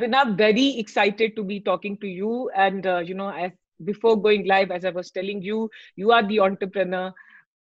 [0.00, 2.50] Abhinav, very excited to be talking to you.
[2.54, 3.52] And, uh, you know, as
[3.84, 7.12] before going live, as I was telling you, you are the entrepreneur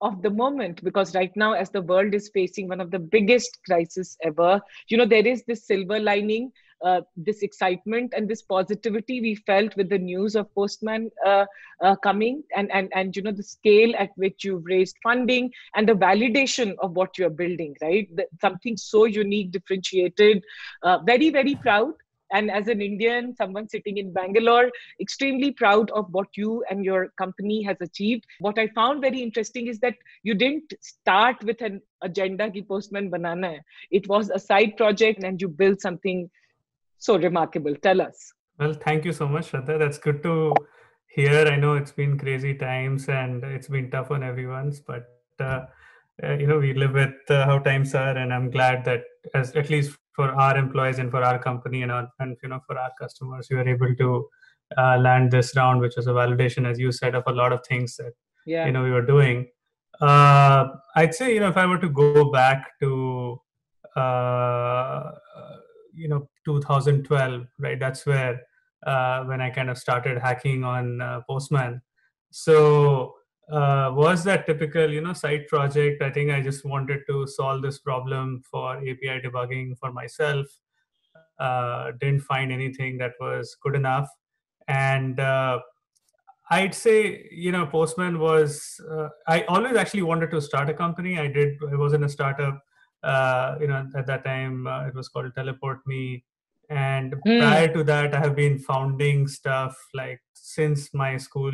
[0.01, 0.83] of the moment.
[0.85, 4.97] Because right now as the world is facing one of the biggest crises ever you
[4.97, 6.53] know there is this silver lining
[6.85, 11.45] uh, this excitement and this positivity we felt with the news of postman uh,
[11.83, 15.89] uh, coming and, and and you know the scale at which you've raised funding and
[15.89, 18.09] the validation of what you're building right?
[18.15, 20.45] The, something so unique differentiated
[20.83, 21.93] uh, very very proud
[22.33, 27.09] and as an indian someone sitting in bangalore extremely proud of what you and your
[27.19, 31.81] company has achieved what i found very interesting is that you didn't start with an
[32.03, 33.61] agenda ki postman banana hai.
[33.91, 36.29] it was a side project and you built something
[36.99, 39.79] so remarkable tell us well thank you so much Shraddha.
[39.79, 40.55] that's good to
[41.07, 45.07] hear i know it's been crazy times and it's been tough on everyone's but
[45.41, 45.61] uh,
[46.23, 49.05] uh, you know we live with uh, how times are and i'm glad that
[49.35, 52.61] as at least for our employees and for our company and, our, and you know
[52.67, 54.09] for our customers we were able to
[54.77, 57.61] uh, land this round which was a validation as you said of a lot of
[57.65, 58.67] things that yeah.
[58.67, 59.47] you know we were doing
[60.01, 63.41] uh, i'd say you know if i were to go back to
[63.95, 65.13] uh,
[65.95, 68.43] you know 2012 right that's where
[68.87, 71.81] uh, when i kind of started hacking on uh, postman
[72.33, 73.15] so
[73.51, 76.03] uh, was that typical you know side project?
[76.03, 80.47] I think i just wanted to solve this problem for api debugging for myself.
[81.39, 84.09] Uh, didn't find anything that was good enough.
[84.67, 85.61] And uh,
[86.51, 91.19] i'd say you know postman was uh, i always actually wanted to start a company.
[91.19, 92.61] I did i was in a startup
[93.03, 96.25] uh, you know at that time uh, it was called teleport me.
[96.71, 97.41] And mm.
[97.41, 101.53] prior to that i have been founding stuff like since my school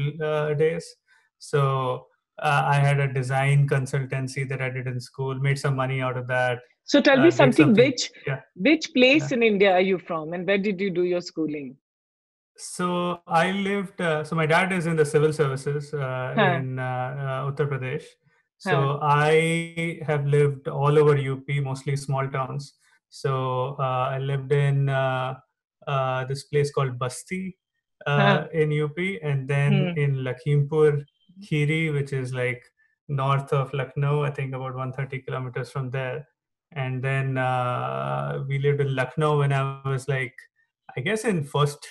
[0.59, 0.97] days
[1.39, 2.07] so
[2.43, 6.17] uh, I had a design consultancy that I did in school, made some money out
[6.17, 6.61] of that.
[6.85, 8.41] So tell me uh, something, something, which yeah.
[8.57, 9.37] which place yeah.
[9.37, 11.77] in India are you from and where did you do your schooling?
[12.57, 16.43] So I lived, uh, so my dad is in the civil services uh, huh.
[16.43, 18.05] in uh, uh, Uttar Pradesh.
[18.59, 18.99] So huh.
[19.03, 22.75] I have lived all over UP, mostly small towns.
[23.11, 24.87] So I lived in
[26.29, 27.57] this place called Basti
[28.07, 28.47] huh.
[28.53, 29.99] in UP and then hmm.
[29.99, 31.05] in Lakhimpur
[31.43, 32.63] Kheri, which is like
[33.09, 36.27] north of Lucknow, I think about 130 kilometers from there.
[36.73, 40.35] And then uh, we lived in Lucknow when I was like,
[40.97, 41.87] I guess in first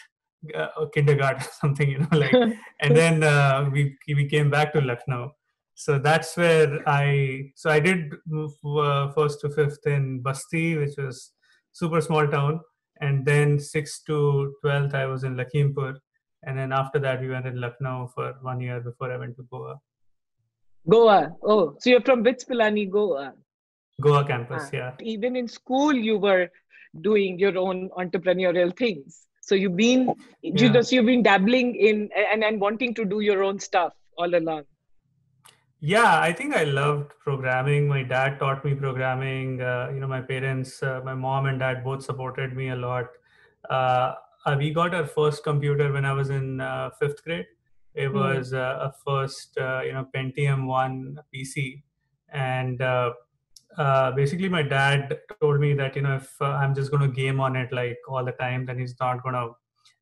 [0.56, 2.34] uh, kindergarten something, you know, like,
[2.82, 5.32] and then uh, we we came back to Lucknow.
[5.76, 10.96] So that's where I so I did move uh, first to fifth in Basti, which
[10.98, 11.32] was
[11.72, 12.60] super small town,
[13.02, 15.96] and then sixth to twelfth I was in Lakhimpur
[16.46, 19.44] and then after that we went in lucknow for one year before i went to
[19.44, 19.80] goa.
[20.90, 21.32] Goa.
[21.44, 23.34] Oh so you're from Bits Pilani, goa?
[24.02, 24.70] Goa campus ah.
[24.74, 24.92] yeah.
[25.02, 26.50] Even in school you were
[27.02, 29.26] doing your own entrepreneurial things.
[29.42, 30.74] So you've been yeah.
[30.74, 34.36] you so you've been dabbling in and, and wanting to do your own stuff all
[34.36, 34.64] along.
[35.80, 37.88] Yeah i think i loved programming.
[37.88, 39.62] My dad taught me programming.
[39.62, 43.08] Uh, you know my parents uh, my mom and dad both supported me a lot.
[43.70, 44.16] Uh,
[44.46, 47.46] uh, we got our first computer when I was in uh, fifth grade.
[47.94, 48.18] It hmm.
[48.18, 51.84] was uh, a first, uh, you know, Pentium one PC,
[52.30, 53.12] and uh,
[53.78, 57.40] uh, basically my dad told me that you know if I'm just going to game
[57.40, 59.52] on it like all the time, then he's not going to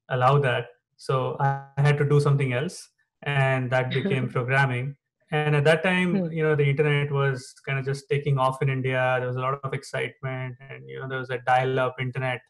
[0.10, 0.68] allow that.
[0.98, 2.90] So I had to do something else,
[3.24, 4.96] and that became programming.
[5.34, 6.32] And at that time, hmm.
[6.32, 9.16] you know, the internet was kind of just taking off in India.
[9.20, 12.42] There was a lot of excitement, and you know, there was a dial-up internet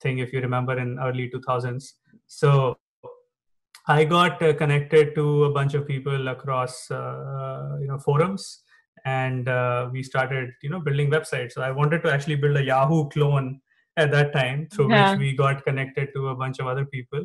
[0.00, 1.92] thing if you remember in early 2000s
[2.26, 2.76] so
[3.86, 8.62] i got uh, connected to a bunch of people across uh, you know forums
[9.04, 12.64] and uh, we started you know building websites so i wanted to actually build a
[12.64, 13.60] yahoo clone
[13.96, 15.10] at that time through yeah.
[15.10, 17.24] which we got connected to a bunch of other people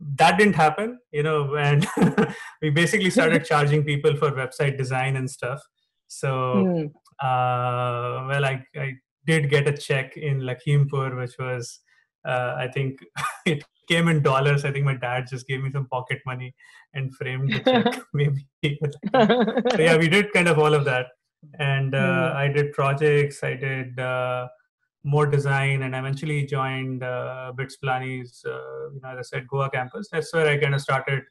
[0.00, 1.86] that didn't happen you know and
[2.62, 5.60] we basically started charging people for website design and stuff
[6.06, 6.30] so
[6.66, 6.86] mm.
[7.20, 8.94] uh, well I, I
[9.26, 11.80] did get a check in lakhimpur which was
[12.28, 13.00] uh, I think
[13.46, 14.64] it came in dollars.
[14.64, 16.54] I think my dad just gave me some pocket money
[16.94, 18.46] and framed the check, maybe.
[19.72, 21.06] so yeah, we did kind of all of that,
[21.58, 22.36] and uh, mm.
[22.36, 23.42] I did projects.
[23.42, 24.48] I did uh,
[25.04, 29.70] more design, and eventually joined uh, Bits Pilani's, uh, you know, as I said, Goa
[29.70, 30.08] campus.
[30.12, 31.22] That's where I kind of started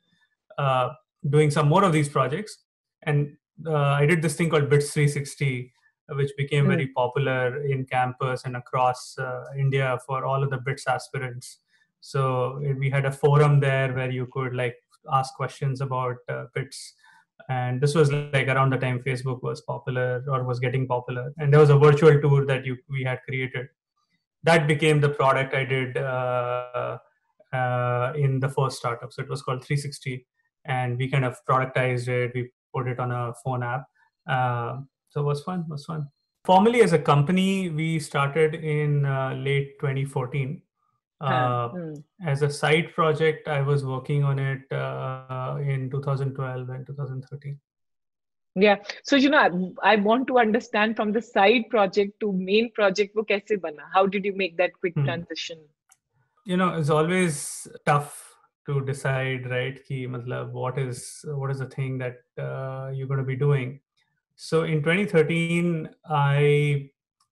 [0.58, 0.90] uh,
[1.30, 2.58] doing some more of these projects,
[3.04, 5.72] and uh, I did this thing called Bits 360
[6.10, 6.70] which became mm.
[6.70, 11.60] very popular in campus and across uh, India for all of the BITS aspirants.
[12.00, 14.76] So we had a forum there where you could like
[15.12, 16.94] ask questions about uh, BITS.
[17.50, 21.34] And this was like around the time Facebook was popular or was getting popular.
[21.38, 23.68] And there was a virtual tour that you we had created.
[24.44, 26.98] that became the product I did uh,
[27.52, 29.12] uh, in the first startup.
[29.12, 30.26] So it was called 360,
[30.66, 32.32] and we kind of productized it.
[32.34, 33.86] We put it on a phone app.
[34.28, 34.78] Uh,
[35.18, 35.62] so it was fun.
[35.62, 36.08] It was fun.
[36.46, 40.62] Formally, as a company, we started in uh, late 2014.
[41.20, 42.04] Uh, mm.
[42.24, 47.60] As a side project, I was working on it uh, in 2012 and 2013
[48.60, 52.72] yeah so you know I, I, want to understand from the side project to main
[52.78, 55.06] project wo kaise bana how did you make that quick hmm.
[55.06, 55.60] transition
[56.44, 58.16] you know it's always tough
[58.68, 62.18] to decide right ki matlab, what is what is the thing that
[62.48, 63.80] uh, you're going to be doing
[64.38, 66.90] so in 2013 i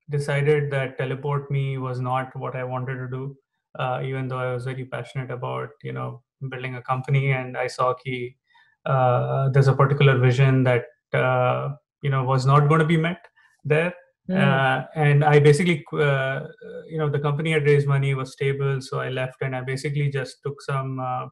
[0.09, 3.35] decided that teleport me was not what i wanted to do
[3.79, 7.31] uh, even though i was very passionate about you know building a company.
[7.31, 8.35] And i saw ki
[8.85, 11.69] uh, there's a particular vision that uh,
[12.01, 13.19] you know was not going to be met
[13.63, 13.93] there.
[14.27, 14.37] Mm.
[14.41, 16.39] uh, and i basically uh,
[16.91, 20.09] you know the company had raised money was stable so i left and i basically
[20.09, 21.27] just took some uh,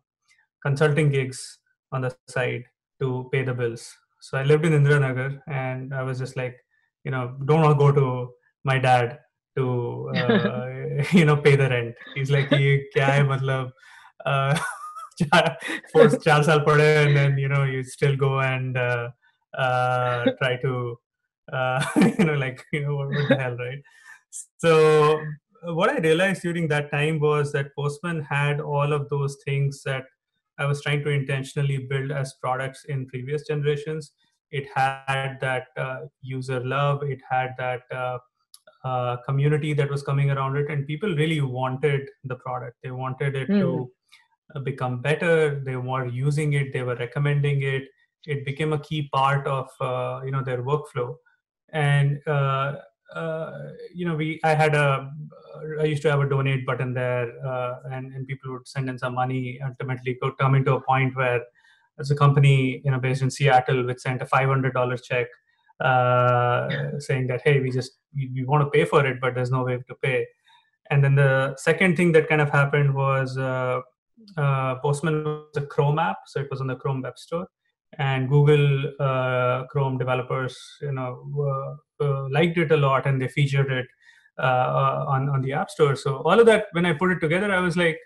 [0.66, 1.58] consulting gigs
[1.92, 2.62] on the side
[3.02, 3.88] to pay the bills
[4.24, 6.56] so I lived in Indiranagar, and I was just like,
[7.04, 8.32] you know, don't go to
[8.64, 9.20] my dad
[9.58, 10.68] to uh,
[11.12, 11.96] you know pay the rent.
[12.16, 13.20] He's like, "Ye kya hai?
[13.32, 13.72] Matlab,
[14.26, 14.58] uh,
[15.92, 19.10] for four saal pade, and then you know you still go and uh,
[19.58, 20.98] uh, try to
[21.52, 21.84] uh,
[22.18, 23.82] you know like you know what, what the hell, right?"
[24.60, 25.20] So
[25.64, 30.06] what I realized during that time was that Postman had all of those things that
[30.60, 34.12] i was trying to intentionally build as products in previous generations.
[34.52, 37.02] It had that uh, user love.
[37.02, 38.20] It had that uh,
[38.84, 42.78] uh, community that was coming around it and people really wanted the product.
[42.84, 43.60] They wanted it mm.
[43.60, 43.92] to
[44.54, 44.64] hmm.
[44.64, 45.60] become better.
[45.60, 46.72] They were using it.
[46.72, 47.84] They were recommending it.
[48.28, 51.16] It became a key part of uh, you know their workflow.
[51.72, 52.76] And uh, uh,
[53.94, 55.12] you know we i had a
[55.80, 58.98] i used to have a donate button there uh, and, and people would send in
[58.98, 61.42] some money ultimately could come into a point where
[62.00, 65.28] as a company you know based in seattle which sent a $500 check
[65.80, 69.52] uh, saying that hey we just we, we, want to pay for it but there's
[69.52, 70.26] no way to pay.
[70.90, 73.82] And then the second thing that kind of happened was uh,
[74.82, 77.48] postman was a chrome app so it was on the chrome web store
[77.98, 83.72] and Google uh, Chrome developers, you know, uh, liked it a lot, and they featured
[83.72, 83.86] it
[84.40, 85.96] uh, on on the App Store.
[85.96, 88.00] So all of that, when I put it together, I was like,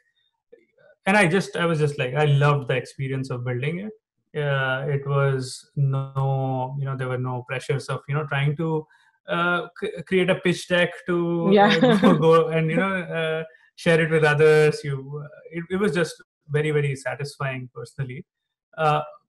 [1.06, 3.94] and I just I was just like, I loved the experience of building it.
[4.34, 8.86] it was no, you know, there were no pressures of you know trying to
[9.28, 11.78] uh, c- create a pitch deck to yeah.
[11.82, 13.44] uh, go and you know uh,
[13.76, 14.82] share it with others.
[14.84, 16.16] You, it, it was just
[16.50, 18.26] very very satisfying personally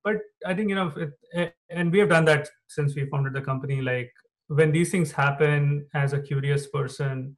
[0.04, 0.16] but
[0.46, 3.40] i think you know it, eh, and we have done that since we founded the
[3.40, 4.12] company like
[4.48, 7.36] when these things happen as a curious person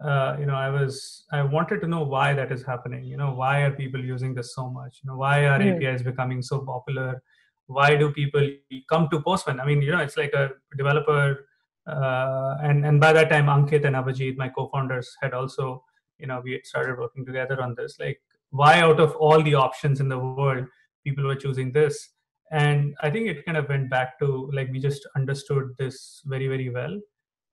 [0.00, 3.04] uh, you know i was i wanted to know why that is happening.
[3.04, 5.00] You know why are people using this so much?
[5.02, 5.76] You know why are mm.
[5.76, 7.22] apis becoming so popular?
[7.66, 8.48] Why do people
[8.88, 9.60] come to postman?
[9.60, 11.46] I mean you know it's like a developer
[11.86, 15.84] uh, and and by that time ankit and abhijit my co-founders had also
[16.18, 17.98] you know we had started working together on this.
[18.00, 18.20] Like
[18.50, 20.66] why out of all the options in the world
[21.04, 22.08] people were choosing this.
[22.50, 26.48] And i think it kind of went back to like we just understood this very
[26.48, 26.98] very well.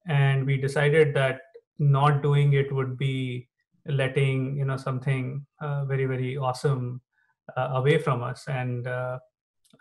[0.07, 1.41] And we decided that
[1.77, 3.47] not doing it would be
[3.85, 7.01] letting you know something uh, very very awesome
[7.55, 8.43] uh, away from us.
[8.47, 9.19] And uh,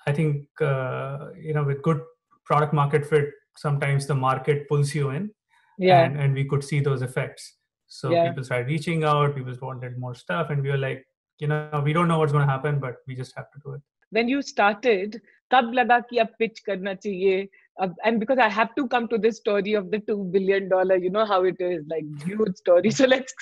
[0.06, 2.00] i think uh, you know with good
[2.44, 5.30] product market fit sometimes the market pulls you in.
[5.78, 6.04] Yeah.
[6.04, 7.56] And, and we could see those effects.
[7.86, 8.28] So yeah.
[8.28, 10.50] people started reaching out people wanted more stuff.
[10.50, 11.04] And we were like
[11.38, 13.74] you know we don't know what's going to happen but we just have to do
[13.74, 18.48] it when you started tab laga ki ab pitch karna chahiye uh, and because I
[18.48, 21.56] have to come to this story of the two billion dollar, you know how it
[21.60, 22.90] is like huge story.
[22.98, 23.32] So let's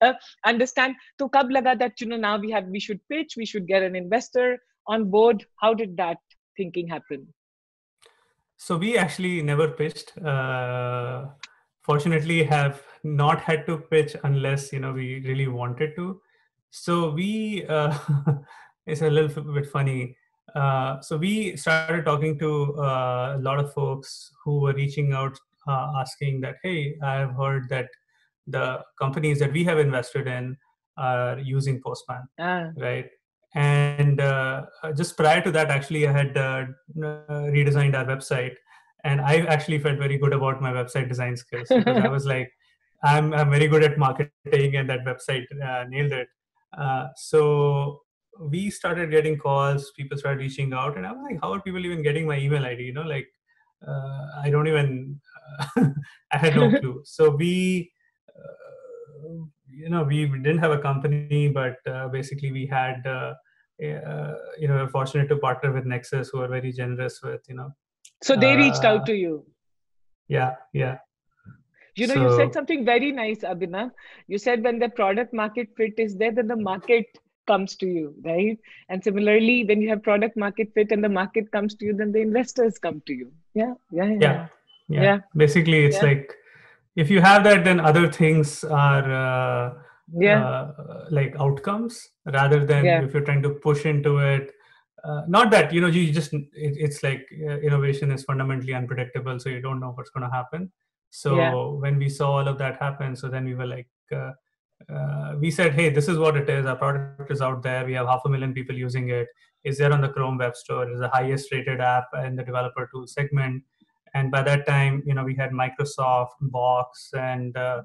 [0.00, 0.96] uh, understand.
[1.20, 3.82] So kab laga that you know now we have we should pitch, we should get
[3.82, 4.58] an investor
[4.88, 5.44] on board.
[5.60, 6.18] How did that
[6.56, 7.28] thinking happen?
[8.56, 10.18] So we actually never pitched.
[10.18, 11.26] Uh,
[11.82, 16.20] fortunately, have not had to pitch unless you know we really wanted to.
[16.70, 17.96] So we, uh,
[18.86, 20.16] it's a little bit funny.
[20.54, 25.36] Uh, so we started talking to uh, a lot of folks who were reaching out,
[25.68, 27.88] uh, asking that, hey, I've heard that
[28.46, 30.56] the companies that we have invested in
[30.96, 32.70] are using Postman, ah.
[32.76, 33.08] right?
[33.54, 38.54] And uh, just prior to that, actually, I had uh, redesigned our website,
[39.02, 42.52] and I actually felt very good about my website design skills because I was like,
[43.02, 45.46] I'm I'm very good at marketing, and that website
[45.88, 46.28] nailed it.
[46.76, 48.00] Uh, so
[48.40, 52.02] we started getting calls, people started reaching out, and I'm like, how are people even
[52.02, 52.82] getting my email ID?
[52.82, 53.28] You know, like
[53.86, 55.20] uh, I don't even,
[55.58, 55.86] uh,
[56.32, 57.02] I had no clue.
[57.04, 57.92] So we,
[58.28, 58.70] uh,
[59.80, 63.32] you know we didn't have a company but uh, basically we had uh,
[63.82, 67.54] uh, you know we're fortunate to partner with nexus who are very generous with you
[67.54, 67.70] know
[68.22, 69.44] so they reached out to you
[70.28, 70.98] yeah yeah
[71.96, 73.90] you know so, you said something very nice abhinav
[74.26, 78.14] you said when the product market fit is there then the market comes to you
[78.24, 81.94] right and similarly when you have product market fit and the market comes to you
[82.00, 84.46] then the investors come to you yeah yeah yeah yeah,
[84.88, 85.02] yeah.
[85.02, 85.18] yeah.
[85.36, 86.08] basically it's yeah.
[86.10, 86.34] like
[86.96, 89.74] if you have that then other things are uh,
[90.18, 93.02] yeah uh, like outcomes rather than yeah.
[93.02, 94.52] if you're trying to push into it
[95.04, 99.38] uh, not that you know you just it, it's like uh, innovation is fundamentally unpredictable
[99.38, 100.70] so you don't know what's going to happen
[101.10, 101.52] so yeah.
[101.52, 104.32] when we saw all of that happen so then we were like uh,
[104.88, 106.66] uh, we said hey this is what it is.
[106.66, 107.84] Our product is out there.
[107.84, 109.28] We have half a million people using it.
[109.62, 110.88] Is there on the chrome web store.
[110.88, 113.62] It's the highest rated app in the developer tool segment.
[114.14, 117.82] And by that time you know we had microsoft box and uh,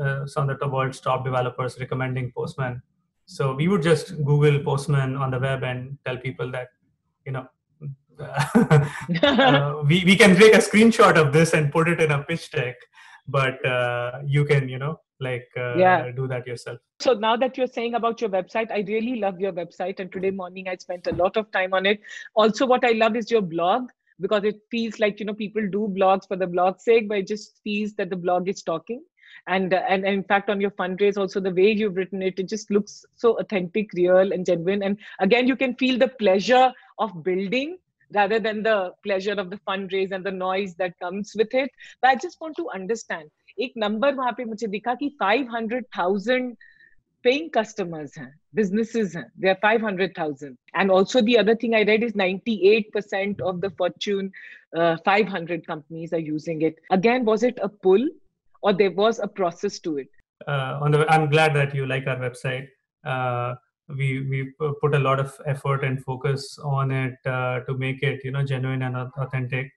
[0.00, 2.82] uh, some of the world's top developers recommending postman.
[3.26, 6.68] So we would just google postman on the web and tell people that
[7.24, 7.46] you know
[9.22, 12.50] uh, we, we can take a screenshot of this and put it in a pitch
[12.50, 12.76] deck
[13.28, 16.10] but uh, you can you know like uh, yeah.
[16.10, 16.78] do that yourself.
[17.00, 20.30] So now that you're saying about your website i really love your website and today
[20.30, 22.00] morning i spent a lot of time on it.
[22.34, 23.88] Also what i love is your blog
[24.20, 27.26] because it feels like you know people do blogs for the blog's sake but it
[27.26, 29.02] just feels that the blog is talking.
[29.46, 32.38] And, uh, and and in fact on your fundraise also the way you've written it
[32.38, 34.82] it just looks so authentic real and genuine.
[34.82, 37.78] And again you can feel the pleasure of building
[38.13, 41.69] rather than the pleasure of the fundraise and the noise that comes with it
[42.01, 46.55] but i just want to understand एक number वहां पे मुझे दिखा कि 500,000
[47.27, 52.03] paying customers हैं businesses हैं there are 500,000 and also the other thing I read
[52.03, 54.31] is 98% of the Fortune
[54.75, 58.07] uh, 500 companies are using it again was it a pull
[58.61, 60.09] or there was a process to it
[60.47, 62.67] uh, on the I'm glad that you like our website
[63.03, 63.55] uh,
[63.88, 68.20] we we put a lot of effort and focus on it uh, to make it
[68.24, 69.72] you know genuine and authentic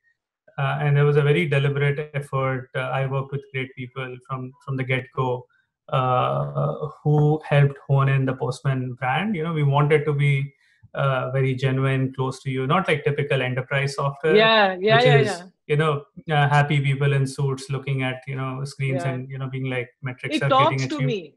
[0.58, 2.70] uh, and there was a very deliberate effort.
[2.76, 5.46] Uh, I worked with great people from from the get go
[5.90, 9.36] uh, who helped hone in the Postman brand.
[9.36, 10.54] You know, we wanted to be
[10.94, 14.36] uh, very genuine, close to you, not like typical enterprise software.
[14.36, 15.44] Yeah, yeah, yeah, is, yeah.
[15.68, 19.12] You know, uh, happy people in suits looking at you know screens yeah.
[19.12, 21.08] and you know being like metrics it are talks getting to you.
[21.08, 21.36] me.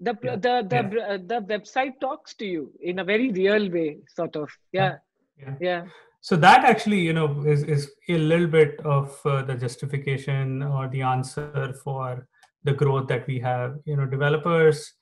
[0.00, 0.36] The yeah.
[0.36, 1.16] the the yeah.
[1.16, 4.50] the website talks to you in a very real way, sort of.
[4.72, 4.96] Yeah.
[5.38, 5.54] yeah.
[5.60, 5.84] yeah
[6.28, 10.88] so that actually you know is, is a little bit of uh, the justification or
[10.88, 12.26] the answer for
[12.64, 14.92] the growth that we have you know developers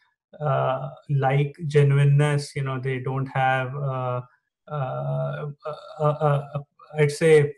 [0.41, 4.21] uh, like genuineness you know they don't have uh,
[4.69, 5.47] uh,
[6.99, 7.55] i'd say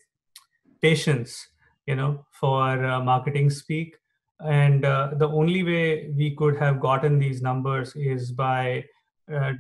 [0.81, 1.49] patience
[1.87, 3.97] you know for uh, marketing speak
[4.41, 8.85] and uh, the only way we could have gotten these numbers is by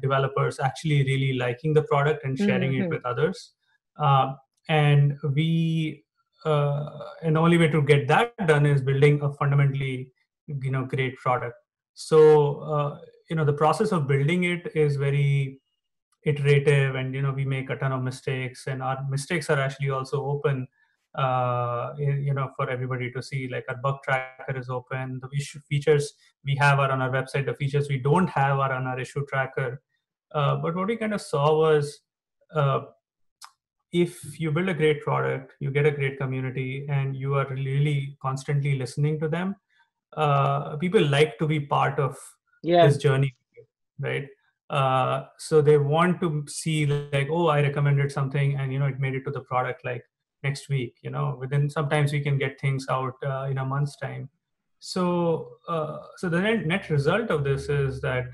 [0.00, 2.84] developers actually really liking the product and sharing mm-hmm.
[2.84, 3.54] it with others
[3.98, 4.34] uh,
[4.68, 6.04] and we
[6.44, 6.90] uh,
[7.22, 10.10] and the only way to get that done is building a fundamentally
[10.46, 11.56] you know great product
[11.94, 15.60] so uh, you know the process of building it is very
[16.24, 19.90] iterative and you know we make a ton of mistakes and our mistakes are actually
[19.90, 20.66] also open
[21.16, 25.60] uh, you know for everybody to see like our bug tracker is open the issue
[25.68, 29.00] features we have are on our website the features we don't have are on our
[29.00, 29.82] issue tracker
[30.34, 32.00] uh, but what we kind of saw was
[32.54, 32.80] uh,
[33.92, 38.16] if you build a great product, you get a great community, and you are really
[38.20, 39.56] constantly listening to them,
[40.16, 42.16] uh, people like to be part of
[42.62, 42.86] yeah.
[42.86, 43.34] this journey,
[44.00, 44.28] right?
[44.68, 48.98] Uh, so they want to see like, oh, I recommended something, and you know, it
[48.98, 50.04] made it to the product like
[50.42, 50.96] next week.
[51.02, 54.28] You know, within sometimes we can get things out uh, in a month's time.
[54.78, 58.24] So, uh, so the net, net result of this is that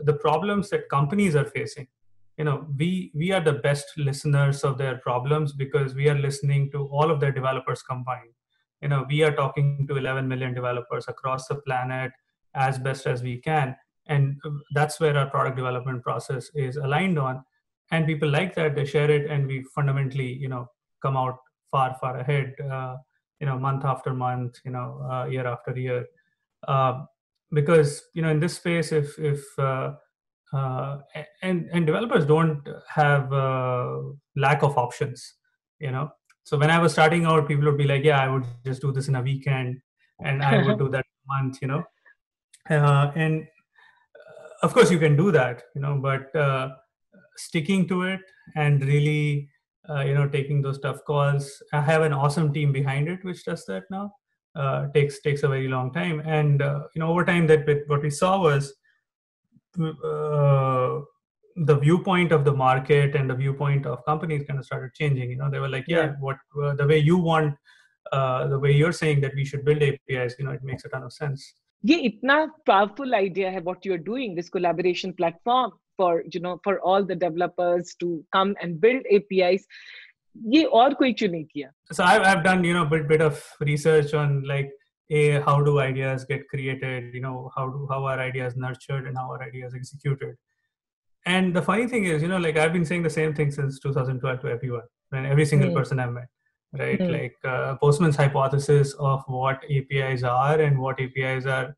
[0.00, 1.86] the problems that companies are facing
[2.36, 6.70] you know we we are the best listeners of their problems because we are listening
[6.70, 8.34] to all of their developers combined
[8.82, 12.12] you know we are talking to 11 million developers across the planet
[12.54, 13.74] as best as we can
[14.06, 14.40] and
[14.72, 17.42] that's where our product development process is aligned on
[17.90, 20.66] and people like that they share it and we fundamentally you know
[21.04, 21.38] come out
[21.70, 22.94] far far ahead uh,
[23.40, 26.06] you know month after month you know uh, year after year.
[26.66, 26.94] Uh,
[27.52, 29.92] because you know in this space if if uh,
[30.52, 30.98] uh,
[31.42, 33.98] and and developers don't have uh,
[34.36, 35.34] lack of options
[35.78, 36.10] you know.
[36.44, 38.92] So when i was starting out people would be like yeah i would just do
[38.92, 39.80] this in a weekend
[40.22, 41.82] and i would do that month you know.
[42.68, 46.68] And uh, of course you can do that you know but uh,
[47.36, 48.20] sticking to it
[48.56, 49.48] and really
[49.89, 53.43] uh, you know taking those tough calls i have an awesome team behind it which
[53.45, 54.11] does that now
[54.55, 56.21] uh, takes takes a very long time.
[56.25, 58.73] And uh, you know, over time, that what we saw was
[59.79, 60.99] uh,
[61.55, 65.29] the viewpoint of the market and the viewpoint of companies kind of started changing.
[65.29, 66.13] You know, they were like, yeah, yeah.
[66.19, 67.55] what uh, the way you want,
[68.11, 70.89] uh, the way you're saying that we should build APIs, you know, it makes a
[70.89, 71.53] ton of sense.
[71.85, 72.35] ये इतना
[72.65, 77.14] powerful idea है what you're doing this collaboration platform for you know for all the
[77.14, 79.66] developers to come and build apis
[80.54, 81.66] ye aur koi kyun nahi
[81.98, 84.72] so i've i've done you know bit bit of research on like
[85.10, 89.22] a how do ideas get created you know how do how are ideas nurtured and
[89.22, 90.34] how are ideas executed
[91.26, 93.78] and the funny thing is you know like i've been saying the same thing since
[93.80, 95.74] 2012 to everyone and every single mm.
[95.74, 96.28] person I met
[96.72, 97.10] right mm.
[97.10, 101.76] like uh, postman's hypothesis of what apis are and what apis are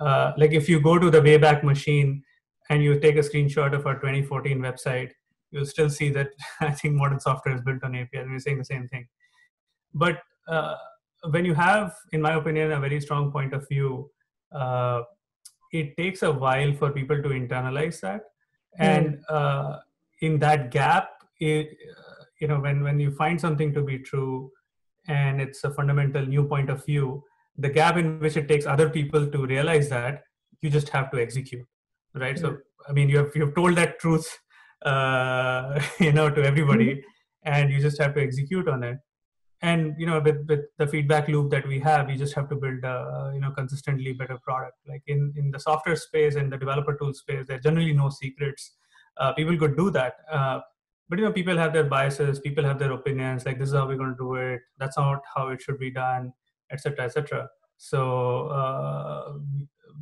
[0.00, 2.22] uh, like if you go to the wayback machine
[2.70, 5.10] and you take a screenshot of our 2014 website
[5.50, 6.28] you'll still see that
[6.60, 9.06] i think modern software is built on and we're saying the same thing.
[9.94, 10.18] But
[10.48, 10.74] uh,
[11.30, 14.10] when you have, in my opinion, a very strong point of view,
[14.52, 15.02] uh,
[15.72, 18.22] it takes a while for people to internalize that.
[18.78, 19.78] And uh,
[20.20, 24.50] in that gap, it, uh, you know, when when you find something to be true,
[25.06, 27.22] and it's a fundamental new point of view,
[27.56, 30.24] the gap in which it takes other people to realize that,
[30.60, 31.66] you just have to execute,
[32.14, 32.38] right?
[32.38, 34.38] So, I mean, you have you have told that truth,
[34.84, 37.02] uh, you know, to everybody, mm.
[37.44, 38.98] and you just have to execute on it
[39.64, 42.56] and you know with, with the feedback loop that we have you just have to
[42.64, 46.60] build a you know consistently better product like in in the software space and the
[46.64, 48.72] developer tool space there's generally no secrets
[49.20, 50.60] uh, people could do that uh,
[51.08, 53.86] but you know people have their biases people have their opinions like this is how
[53.86, 56.32] we're going to do it that's not how it should be done
[56.70, 58.02] etc etc so
[58.60, 59.32] uh,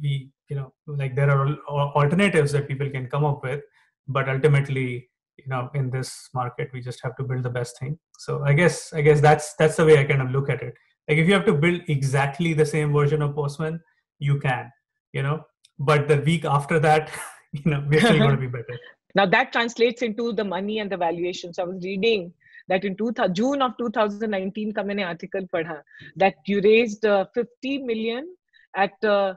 [0.03, 1.57] we you know like there are
[2.01, 3.61] alternatives that people can come up with
[4.09, 7.99] but ultimately you know in this market we just have to build the best thing.
[8.19, 10.75] So i guess i guess that's that's the way i kind of look at it.
[11.09, 13.81] Like if you have to build exactly the same version of postman
[14.19, 14.71] you can
[15.13, 15.45] you know?
[15.79, 17.11] But the week after that
[17.53, 18.79] you know we're still going to be better.
[19.15, 22.33] Now that translates into the money and the valuations i was reading
[22.69, 25.83] that in two, June of 2019 ka maine article padha
[26.17, 28.27] that you raised uh, 50 million
[28.75, 29.35] at uh,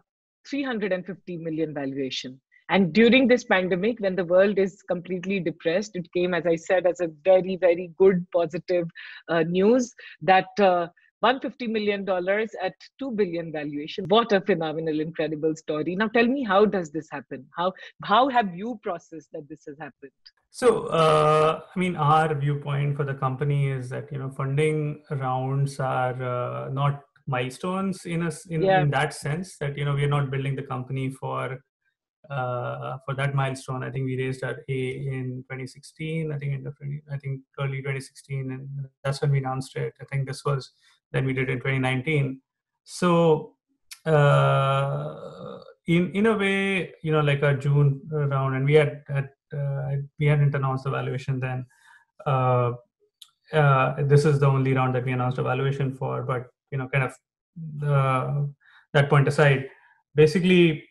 [0.50, 2.40] 350 million valuation.
[2.70, 6.88] And during this pandemic when the world is completely depressed it came as i said
[6.88, 8.90] as a very very good positive
[9.30, 10.88] uh, news that uh,
[11.26, 14.06] 150 million dollars at 2 billion valuation.
[14.10, 15.96] What a phenomenal incredible story.
[15.96, 17.46] Now tell me how does this happen?
[17.58, 20.12] How how have you processed that this has happened?
[20.52, 25.80] So uh, i mean our viewpoint for the company is that you know funding rounds
[25.80, 28.82] are uh, not milestones in us in, yeah.
[28.82, 31.60] in that sense that you know we're not building the company for
[32.30, 33.84] uh, for that milestone.
[33.84, 36.32] I think we raised our A in 2016.
[36.32, 36.74] I think in the
[37.12, 38.68] I think early 2016, and
[39.04, 39.94] that's when we announced it.
[40.02, 40.72] I think this was
[41.12, 42.42] then we did in 2019.
[42.84, 43.56] So
[44.06, 49.30] uh, in in a way, you know, like a June round, and we had, had
[49.56, 51.66] uh, we hadn't announced the valuation then.
[52.26, 52.74] Uh,
[53.54, 56.88] uh, this is the only round that we announced a valuation for, but you know,
[56.88, 57.14] kind of
[57.78, 58.50] the,
[58.94, 59.70] that point aside,
[60.16, 60.84] basically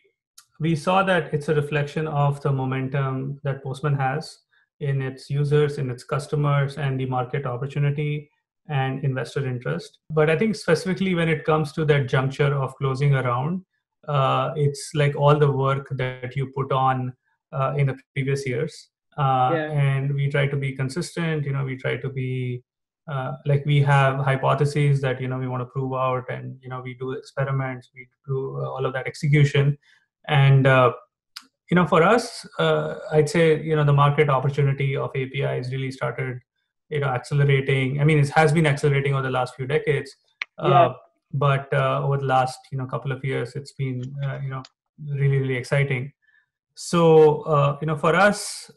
[0.60, 4.38] we saw that it's a reflection of the momentum that Postman has
[4.80, 8.30] in its users, in its customers, and the market opportunity
[8.68, 9.98] and investor interest.
[10.10, 13.62] But I think specifically when it comes to that juncture of closing around,
[14.08, 17.12] uh, it's like all the work that you put on
[17.52, 18.90] uh, in the previous years.
[19.16, 19.70] Uh, yeah.
[19.70, 22.62] And we try to be consistent, you know, we try to be
[23.08, 26.68] uh, like we have hypotheses that you know we want to prove out and you
[26.68, 29.76] know we do experiments we do all of that execution
[30.28, 30.92] and uh,
[31.70, 35.90] you know, for us, uh, I'd say you know the market opportunity of APIs really
[35.90, 36.40] started
[36.90, 38.00] you know accelerating.
[38.00, 40.14] I mean, it has been accelerating over the last few decades.
[40.56, 40.92] Uh, yeah.
[41.32, 44.62] but uh, over the last you know couple of years, it's been uh, you know
[45.06, 46.12] really really exciting.
[46.74, 48.70] So uh, you know, for us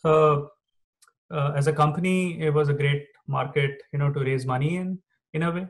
[1.31, 4.99] as a company, it was a great market you know to raise money in
[5.33, 5.67] in a way.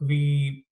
[0.00, 0.64] we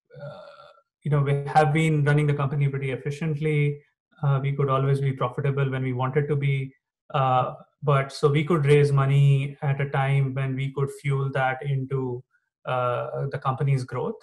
[1.03, 3.81] you know, we have been running the company pretty efficiently.
[4.21, 6.73] Uh, we could always be profitable when we wanted to be.
[7.13, 11.65] Uh, but so we could raise money at a time when we could fuel that
[11.65, 12.23] into
[12.65, 14.17] uh, the company's growth.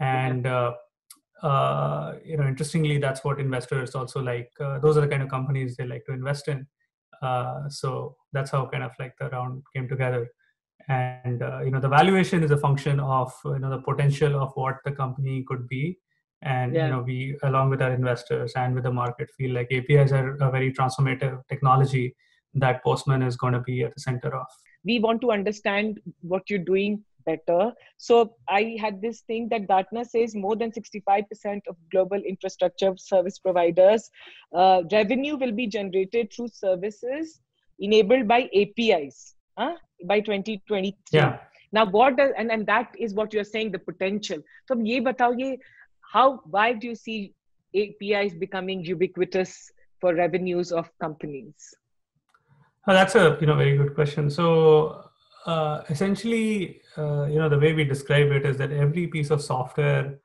[0.00, 0.72] And, uh,
[1.42, 4.50] uh, you know, interestingly, that's what investors also like.
[4.58, 6.66] Uh, those are the kind of companies they like to invest in.
[7.68, 10.28] So that's how kind of like the round came together.
[10.88, 14.52] And uh, you know the valuation is a function of you know the potential of
[14.54, 15.98] what the company could be.
[16.42, 16.86] And yeah.
[16.86, 20.36] you know we along with our investors and with the market feel like apis are
[20.36, 22.14] a very transformative technology
[22.54, 24.46] that postman is going to be at the center of.
[24.84, 27.72] We want to understand what you're doing better.
[27.96, 33.38] So I had this thing that Gartner says more than 65% of global infrastructure service
[33.38, 34.10] providers
[34.54, 37.40] uh, revenue will be generated through services
[37.78, 39.74] enabled by APIs uh,
[40.06, 40.96] by 2023.
[41.10, 41.38] Yeah.
[41.72, 44.38] Now, what does, and, and that is what you're saying, the potential.
[44.68, 45.58] So, ye batao, ye,
[46.12, 47.34] how, why do you see
[47.74, 51.74] APIs becoming ubiquitous for revenues of companies?
[52.86, 54.28] Oh, that's a you know very good question.
[54.28, 55.10] So
[55.46, 59.42] uh, essentially, uh, you know, the way we describe it is that every piece of
[59.42, 60.18] software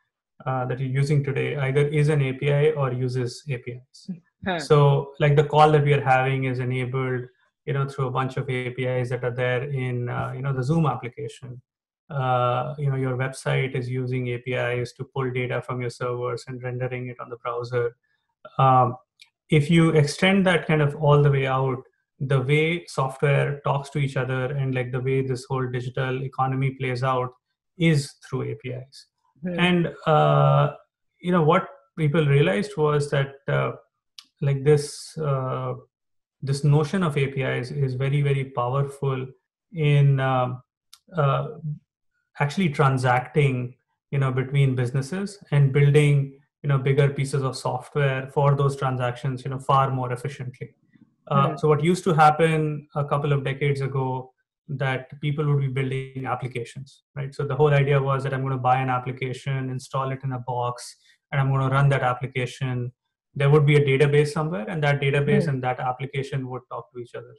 [0.45, 4.09] uh, that you're using today either is an API or uses APIs.
[4.45, 4.59] Huh.
[4.59, 7.23] So, like the call that we are having is enabled,
[7.65, 10.63] you know, through a bunch of APIs that are there in, uh, you know, the
[10.63, 11.61] Zoom application.
[12.09, 16.63] Uh, you know, your website is using APIs to pull data from your servers and
[16.63, 17.95] rendering it on the browser.
[18.57, 18.95] Um,
[19.49, 21.83] if you extend that kind of all the way out
[22.19, 26.71] the way software talks to each other and like the way this whole digital economy
[26.71, 27.31] plays out
[27.77, 29.05] is through apis
[29.45, 29.57] mm.
[29.57, 30.73] and uh,
[31.19, 33.71] you know what people realized was that uh,
[34.41, 35.73] like this uh,
[36.41, 39.25] this notion of apis is very very powerful
[39.73, 40.61] in um,
[41.15, 41.47] uh,
[42.39, 43.75] actually transacting
[44.11, 49.45] you know between businesses and building you know bigger pieces of software for those transactions
[49.45, 50.75] you know far more efficiently
[51.29, 54.33] uh, so what used to happen a couple of decades ago
[54.67, 57.33] that people would be building applications, right?
[57.33, 60.33] So the whole idea was that I'm going to buy an application, install it in
[60.33, 60.95] a box,
[61.31, 62.91] and I'm going to run that application.
[63.35, 65.49] There would be a database somewhere, and that database mm.
[65.49, 67.35] and that application would talk to each other.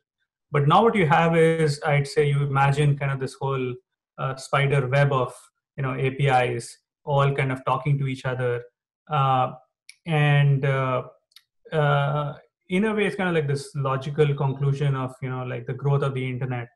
[0.52, 3.74] But now what you have is, I'd say, you imagine kind of this whole
[4.18, 5.32] uh, spider web of
[5.76, 8.62] you know APIs all kind of talking to each other,
[9.10, 9.52] uh,
[10.06, 11.02] and uh,
[11.72, 12.34] uh
[12.70, 15.74] in a way it's kind of like this logical conclusion of you know like the
[15.74, 16.68] growth of the internet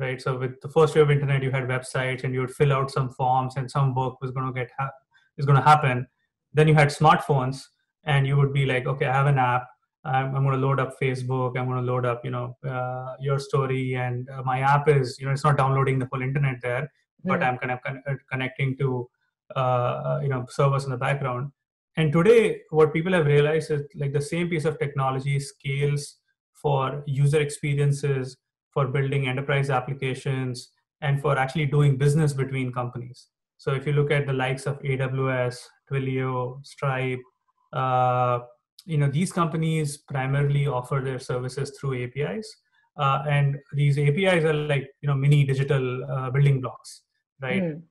[0.00, 0.20] right?
[0.20, 2.90] So with the first wave of internet you had websites and you would fill out
[2.90, 4.90] some forms and some work was going to get ha-
[5.36, 6.06] is going to happen.
[6.54, 7.60] Then you had smartphones
[8.04, 9.66] and you would be like okay i have an app.
[10.02, 11.58] I'm, I'm going to load up facebook.
[11.58, 15.26] I'm going to load up you know uh, YourStory and uh, my app is you
[15.26, 16.90] know it's not downloading the whole internet there
[17.22, 19.06] but i'm kind of con- uh, connecting to
[19.54, 21.52] uh, you know servers in the background
[21.96, 26.16] and today, what people have realized is like the same piece of technology scales
[26.52, 28.36] for user experiences,
[28.70, 33.28] for building enterprise applications, and for actually doing business between companies.
[33.58, 35.56] So if you look at the likes of AWS,
[35.90, 37.20] Twilio, Stripe,
[37.72, 38.40] uh,
[38.86, 42.56] you know these companies primarily offer their services through APIs,
[42.96, 47.02] uh, and these APIs are like you know mini digital uh, building blocks,
[47.42, 47.62] right?
[47.62, 47.82] Mm.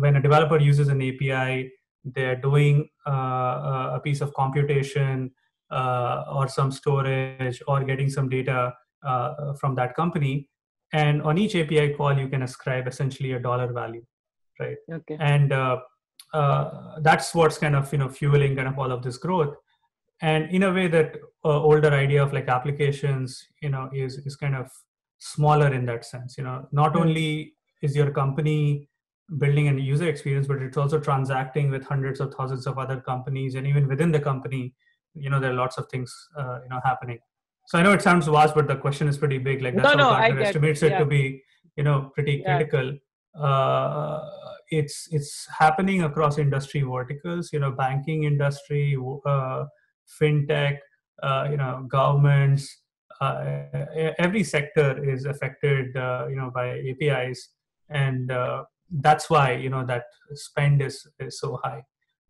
[0.00, 1.70] when a developer uses an API,
[2.04, 5.30] they're doing uh, a piece of computation
[5.70, 8.72] uh, or some storage or getting some data
[9.06, 10.48] uh, from that company.
[10.92, 14.04] And on each api call you can ascribe essentially a dollar value
[14.60, 14.76] right?
[14.92, 15.16] Okay.
[15.18, 15.78] And uh,
[16.32, 19.56] uh, that's what's kind of you know fueling kind of all of this growth.
[20.22, 24.36] And in a way that uh, older idea of like applications you know is is
[24.36, 24.70] kind of
[25.18, 26.68] smaller in that sense you know.
[26.70, 27.02] Not mm-hmm.
[27.02, 28.88] only is your company
[29.38, 33.54] building a user experience but it's also transacting with hundreds of thousands of other companies
[33.54, 34.74] and even within the company
[35.14, 37.18] you know there are lots of things uh, you know happening.
[37.66, 39.62] So i know it sounds vast but the question is pretty big.
[39.62, 40.98] Like that's no, how no, Gartner estimates it yeah.
[40.98, 41.42] to be
[41.76, 42.92] you know pretty critical.
[43.36, 43.42] Yeah.
[43.42, 44.30] uh,
[44.70, 49.64] it's it's happening across industry verticals you know banking industry uh,
[50.20, 50.78] fintech
[51.22, 52.82] uh, you know governments
[53.20, 53.64] uh,
[54.18, 57.50] every sector is affected uh, you know by apis
[57.88, 58.32] and
[58.90, 61.82] that's why you know that spend is, is so high.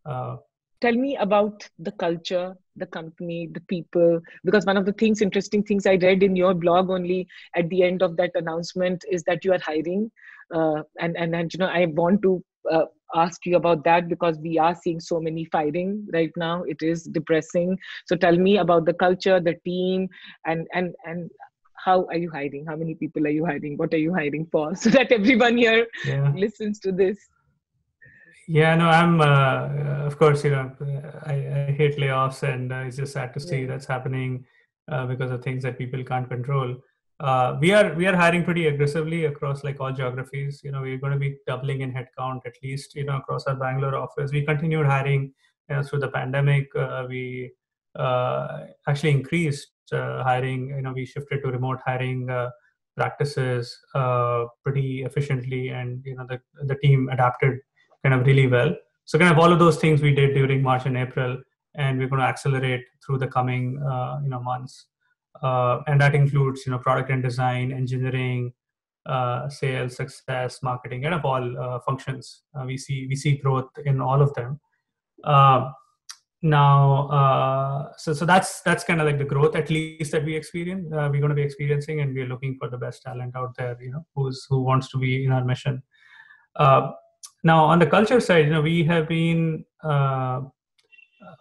[0.05, 0.37] Uh,
[0.81, 5.61] tell me about the culture the company the people because one of the things interesting
[5.63, 9.45] things i read in your blog only at the end of that announcement is that
[9.45, 10.09] you are hiring
[10.55, 14.37] uh, and, and and you know i want to uh, ask you about that because
[14.39, 16.63] we are seeing so many firing right now.
[16.63, 17.77] It is depressing.
[18.05, 20.07] So tell me about the culture the team
[20.45, 21.29] and and and
[21.83, 24.75] how are you hiring how many people are you hiring what are you hiring for?
[24.81, 26.31] So that everyone here yeah.
[26.35, 27.17] listens to this.
[28.47, 30.71] Yeah no i'm uh, of course you know
[31.25, 33.67] i, I hate layoffs and uh, it's just sad to see yeah.
[33.67, 34.45] that's happening
[34.91, 36.75] uh, because of things that people can't control.
[37.19, 40.61] Uh, we are we are hiring pretty aggressively across like all geographies.
[40.63, 43.55] You know we're going to be doubling in headcount at least you know across our
[43.55, 44.31] bangalore office.
[44.31, 45.33] We continued hiring
[45.69, 46.75] you know, through the pandemic.
[46.75, 47.51] Uh, we
[47.95, 50.69] uh, actually increased uh, hiring.
[50.69, 52.49] You know, we shifted to remote hiring uh,
[52.95, 57.59] practices uh, pretty efficiently, and you know the the team adapted
[58.03, 58.75] kind of really well.
[59.05, 61.37] So kind of all of those things we did during March and April,
[61.75, 63.73] and we're going to accelerate through the coming
[64.23, 64.87] you know months.
[65.41, 68.53] and that includes you know product and design, engineering,
[69.05, 72.43] uh, sales, success, marketing, and of all uh, functions.
[72.55, 74.59] Uh, we see we see growth in all of them.
[76.43, 80.25] Uh, now, uh, so so that's that's kind of like the growth at least that
[80.25, 80.91] we experience.
[80.91, 83.77] Uh, we're going to be experiencing, and we're looking for the best talent out there.
[83.81, 85.83] You know, who's who wants to be in our mission.
[87.43, 89.65] now, on the culture side, you know, we have been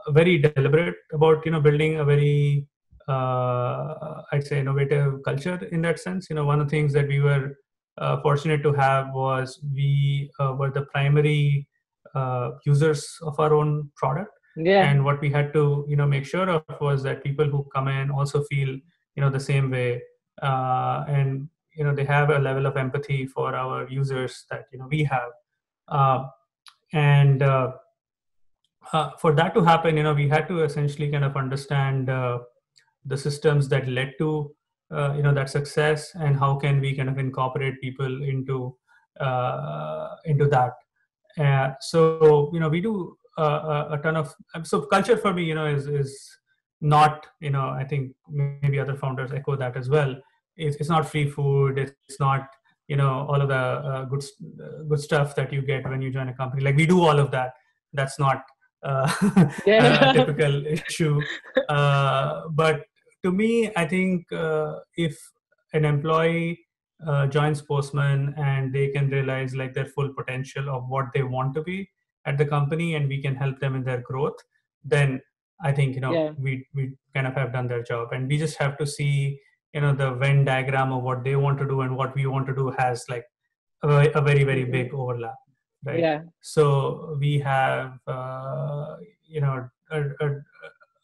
[0.08, 2.66] very deliberate about you know building a very
[3.08, 6.30] uh, I'd say innovative culture in that sense.
[6.30, 7.56] You know, one of the things that we were
[7.98, 11.66] uh, fortunate to have was we uh, were the primary
[12.14, 14.30] uh, users of our own product.
[14.56, 14.90] Yeah.
[14.90, 17.88] And what we had to, you know, make sure of was that people who come
[17.88, 20.02] in also feel, you know, the same way,
[20.42, 24.78] uh, and you know, they have a level of empathy for our users that you
[24.78, 25.30] know we have,
[25.88, 26.24] uh,
[26.92, 27.42] and.
[27.42, 27.72] uh,
[29.20, 32.08] for that to happen, you know, we had to essentially kind of understand
[33.04, 34.54] the systems that led to
[34.90, 38.76] uh, you know that success and how can we kind of incorporate people into
[39.20, 40.72] uh, into that
[41.38, 45.54] uh, so you know we do uh, a ton of so culture for me you
[45.54, 46.38] know is is
[46.80, 50.16] not you know i think maybe other founders echo that as well
[50.56, 52.48] it's, it's not free food it's not
[52.88, 54.24] you know all of the uh, good
[54.88, 57.30] good stuff that you get when you join a company like we do all of
[57.30, 57.52] that
[57.92, 58.42] that's not
[58.82, 59.12] uh,
[59.66, 60.10] yeah.
[60.10, 61.20] a typical issue.
[61.68, 62.84] Uh, but
[63.22, 65.18] to me, I think uh, if
[65.74, 66.60] an employee
[67.06, 71.54] uh, joins Postman and they can realize like their full potential of what they want
[71.56, 71.90] to be
[72.26, 74.38] at the company, and we can help them in their growth,
[74.84, 75.20] then
[75.62, 76.30] I think you know yeah.
[76.38, 79.38] we we kind of have done their job, and we just have to see
[79.74, 82.46] you know the Venn diagram of what they want to do and what we want
[82.46, 83.24] to do has like
[83.82, 84.72] a, a very very mm-hmm.
[84.72, 85.36] big overlap
[85.84, 85.98] right?
[85.98, 86.20] Yeah.
[86.40, 90.02] So we have uh, you know a,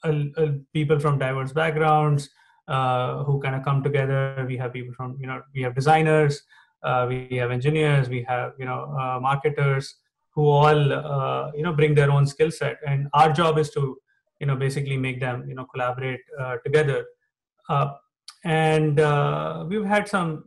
[0.04, 2.28] a, people from diverse backgrounds
[2.68, 4.44] uh, who kind of come together.
[4.46, 6.42] We have people from you know we have designers
[6.82, 9.96] uh, we have engineers we have you know uh, marketers
[10.36, 13.96] who all uh, you know bring their own skill set and our job is to
[14.40, 17.04] you know basically make them you know collaborate uh, together
[18.44, 19.00] and
[19.68, 20.44] we've had some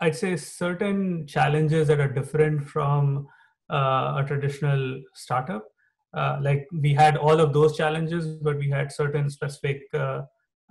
[0.00, 3.26] I'd say certain challenges that are different from
[3.70, 5.66] uh, a traditional startup.
[6.14, 10.22] Uh, like we had all of those challenges, but we had certain specific, uh,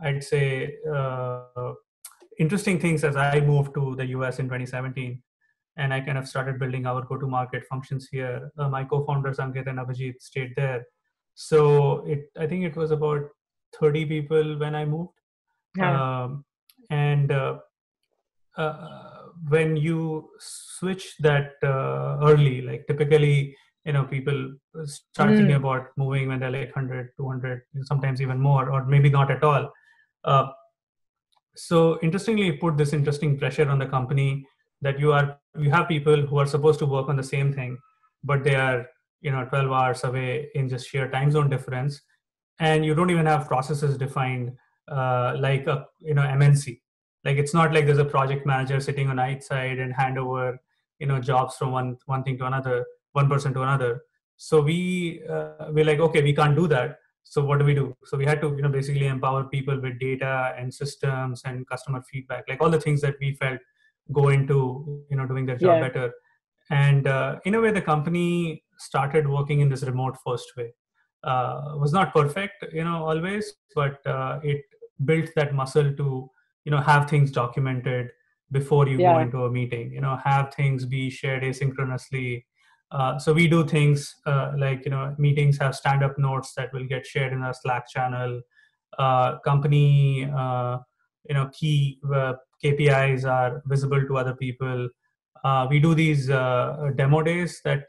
[0.01, 1.73] I'd say, uh,
[2.39, 5.21] interesting things as I moved to the US in 2017.
[5.77, 8.51] And I kind of started building our go to market functions here.
[8.57, 10.85] Uh, my co founders, Ankit and Abhijit, stayed there.
[11.35, 13.21] So it, I think it was about
[13.79, 15.13] 30 people when I moved.
[15.75, 16.23] Yeah.
[16.23, 16.45] Um,
[16.89, 17.59] and uh,
[19.49, 25.37] when you switch that uh, early like typically you know people start mm.
[25.37, 29.43] thinking about moving when they're like 100 200 sometimes even more or maybe not at
[29.43, 29.71] all
[30.25, 30.47] uh,
[31.55, 34.45] so interestingly put this interesting pressure on the company
[34.81, 37.77] that you are you have people who are supposed to work on the same thing
[38.23, 38.87] but they are
[39.21, 42.01] you know 12 hours away in just sheer time zone difference.
[42.59, 44.53] And you don't even have processes defined
[44.87, 46.79] uh, like a you know mnc
[47.25, 50.59] like it's not like there's a project manager sitting on each side and hand over
[50.99, 54.01] you know jobs from one one thing to another one person to another.
[54.37, 56.99] So we uh, we're like okay we can't do that.
[57.23, 57.95] So what do we do?
[58.05, 62.01] So we had to you know basically empower people with data and systems and customer
[62.01, 63.59] feedback like all the things that we felt
[64.11, 65.87] go into you know doing their job yeah.
[65.87, 66.13] better
[66.69, 70.71] and uh, in a way the company started working in this remote first way
[71.23, 74.61] uh, was not perfect you know always but uh, it
[75.05, 76.29] built that muscle to
[76.65, 78.09] you know have things documented
[78.51, 79.13] before you yeah.
[79.13, 82.43] go into a meeting you know have things be shared asynchronously
[82.91, 86.71] uh, so we do things uh, like you know meetings have stand up notes that
[86.73, 88.41] will get shared in our slack channel
[88.97, 90.77] uh, company uh,
[91.27, 94.89] you know key uh, kpis are visible to other people.
[95.43, 97.85] Uh, we do these demo days that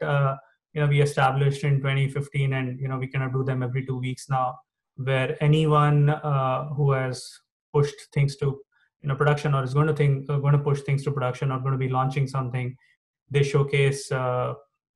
[0.73, 3.97] you know we established in 2015 and you know we cannot do them every two
[3.97, 4.55] weeks now
[4.95, 6.07] where anyone
[6.75, 7.27] who has
[7.73, 8.59] pushed things to
[9.01, 11.51] you know production or is going to think uh, going to push things to production
[11.51, 12.75] or going to be launching something
[13.29, 14.53] they showcase uh,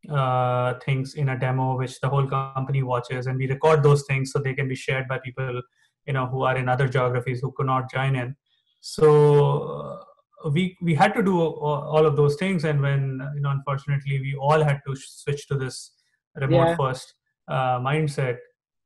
[0.10, 4.32] uh, things in a demo which the whole company watches and we record those things
[4.32, 5.62] so they can be shared by people
[6.06, 8.36] you know who are in other geographies who could not join in.
[8.82, 10.04] So
[10.44, 12.64] uh, we we had to do all of those things.
[12.64, 15.92] And when you know unfortunately we all had to switch to this
[16.36, 16.76] remote yeah.
[16.76, 17.14] first
[17.48, 18.38] uh, mindset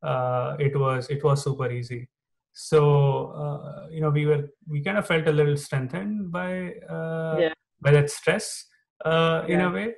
[0.02, 2.08] uh, it was it was super easy.
[2.52, 7.36] So uh, you know we were we kind of felt a little strengthened by uh,
[7.38, 7.52] yeah.
[7.80, 8.66] by that stress
[9.04, 9.94] uh, in a way.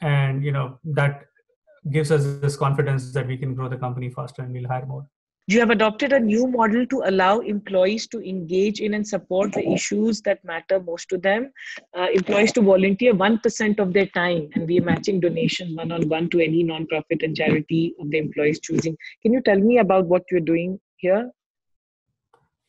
[0.00, 1.24] And you know that
[1.90, 5.06] gives us this confidence that we can grow the company faster and we'll hire more
[5.46, 9.66] you have adopted a new model to allow employees to engage in and support the
[9.68, 11.52] issues that matter most to them.
[11.96, 16.08] Uh, employees to volunteer 1% of their time, and we are matching donations one on
[16.08, 18.96] one to any nonprofit and charity of the employees choosing.
[19.22, 21.30] Can you tell me about what you're doing here?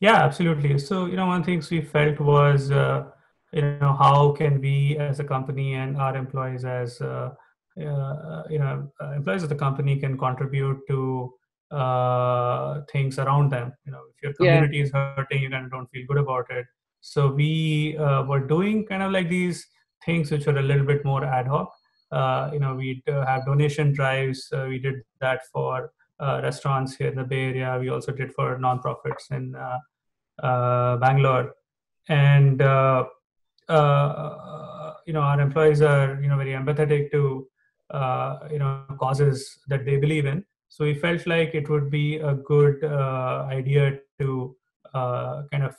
[0.00, 0.78] Yeah, absolutely.
[0.78, 3.04] So, you know, one things we felt was, uh,
[3.52, 7.30] you know, how can we as a company and our employees as, uh,
[7.80, 11.32] uh you know, uh, employees of the company can contribute to
[11.72, 13.72] uh, things around them.
[13.86, 14.84] You know, if your community yeah.
[14.84, 16.66] is hurting, you kind of don't feel good about it.
[17.00, 19.66] So we uh, were doing kind of like these
[20.04, 21.72] things which were a little bit more ad hoc.
[22.10, 24.48] Uh, you know, we uh, have donation drives.
[24.52, 27.78] Uh, we did that for uh, restaurants here in the Bay Area.
[27.80, 29.52] We also did for nonprofits in
[30.40, 31.54] Bangalore,
[32.08, 32.60] and
[35.06, 37.48] you know, our employees are you know very empathetic to
[38.52, 42.32] you know causes that they believe in so we felt like it would be a
[42.32, 44.56] good uh, idea to
[44.94, 45.76] uh, kind of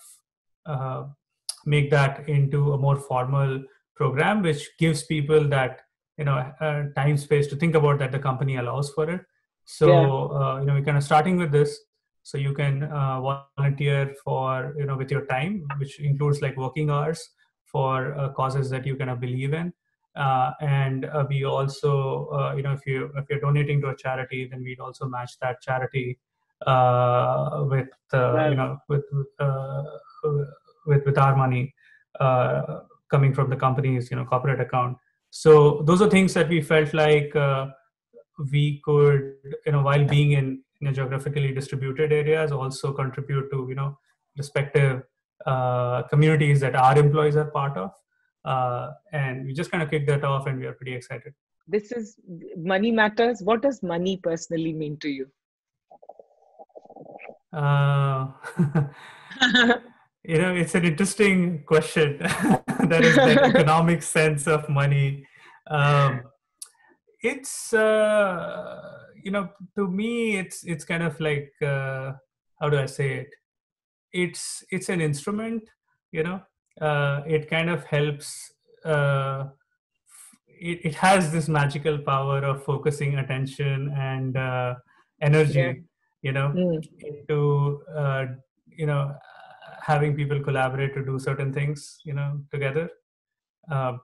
[0.68, 1.06] uh,
[1.66, 3.64] make that into a more formal
[3.96, 5.82] program, which gives people that
[6.20, 9.22] you know uh, time space to think about that the company allows for it.
[9.66, 10.40] So yeah.
[10.40, 11.76] Uh, you know we're kind of starting with this.
[12.22, 13.20] So you can uh,
[13.58, 17.30] volunteer for you know with your time, which includes like working hours
[17.66, 19.74] for causes that you kind of believe in
[20.16, 23.96] uh, and uh, we also uh, you know if you if you're donating to a
[23.96, 26.20] charity then we'd also match that charity
[26.68, 28.50] uh, with right.
[28.52, 29.04] you know with
[29.40, 29.84] uh,
[30.86, 31.74] with with our money
[32.20, 34.96] uh, coming from the company's you know corporate account
[35.32, 37.34] so those are things that we felt like
[38.52, 39.34] we could
[39.66, 43.98] you know while being in, in a geographically distributed areas also contribute to you know
[44.38, 45.02] respective
[46.12, 47.92] communities that our employees are part of
[48.46, 51.34] uh, and we just kind of kicked that off and we are pretty excited.
[51.68, 52.18] This is
[52.58, 53.42] money matters.
[53.42, 55.28] What does money personally mean to you?
[57.54, 58.28] Uh,
[60.24, 62.20] you know it's an interesting question.
[62.84, 65.26] That is the economic sense of money.
[65.68, 66.24] Um,
[67.22, 68.82] it's uh,
[69.24, 72.12] you know to me it's it's kind of like uh,
[72.60, 73.30] how do i say it?
[74.12, 75.64] It's it's an instrument
[76.12, 76.42] you know
[76.82, 78.54] uh, it kind of helps
[78.86, 79.46] uh,
[80.48, 84.76] it, it, has this magical power of focusing attention and uh,
[85.22, 85.74] energy yeah.
[86.22, 86.84] you know mm.
[87.02, 88.26] into uh,
[88.68, 89.14] you know
[89.82, 92.90] having people collaborate to do certain things you know together
[93.72, 94.02] um,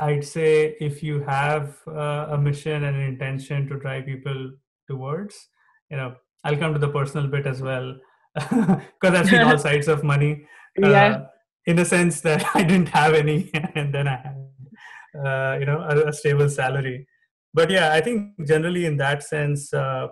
[0.00, 4.50] i'd say if you have uh, a mission and an intention to drive people
[4.88, 5.48] towards
[5.90, 6.14] you know
[6.44, 7.96] i'll come to the personal bit as well
[8.34, 10.46] because i've seen all sides of money
[10.78, 11.26] yeah uh,
[11.66, 15.80] in a sense that I didn't have any, and then I had, uh, you know,
[15.80, 17.06] a, a, stable salary.
[17.52, 20.08] But yeah, I think generally in that sense, uh,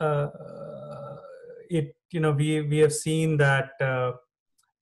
[0.00, 0.28] uh,
[1.68, 4.12] it you know we we have seen that uh,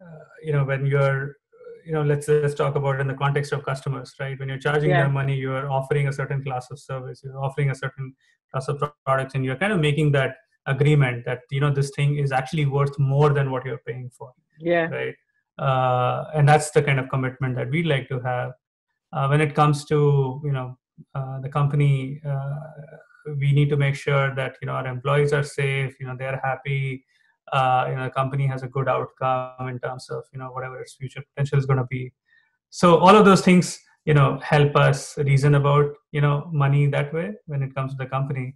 [0.04, 1.36] uh, you know when you're
[1.84, 4.90] you know let's let's talk about in the context of customers right when you're charging
[4.90, 5.02] yeah.
[5.02, 8.14] them money you are offering a certain class of service you're offering a certain
[8.50, 12.18] class of products and you're kind of making that agreement that you know this thing
[12.18, 15.14] is actually worth more than what you're paying for yeah right
[15.58, 18.52] uh, and that's the kind of commitment that we'd like to have.
[19.12, 20.76] Uh, when it comes to you know
[21.14, 22.54] uh, the company uh,
[23.38, 26.40] we need to make sure that you know our employees are safe you know they're
[26.42, 27.04] happy.
[27.52, 30.80] Uh, you know the company has a good outcome in terms of you know whatever
[30.80, 32.12] its future potential is going to be.
[32.70, 37.12] So all of those things you know help us reason about you know money that
[37.12, 38.54] way when it comes to the company.